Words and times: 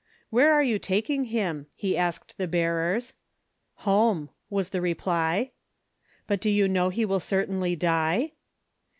"Where 0.31 0.51
are 0.51 0.63
you 0.63 0.79
taking 0.79 1.25
him?" 1.25 1.67
he 1.75 1.95
asked 1.95 2.39
the 2.39 2.47
bearers. 2.47 3.13
"Home," 3.85 4.31
was 4.49 4.69
the 4.71 4.81
reply. 4.81 5.51
"But 6.25 6.41
do 6.41 6.49
you 6.49 6.67
know 6.67 6.89
he 6.89 7.05
will 7.05 7.19
certainly 7.19 7.75
die?" 7.75 8.31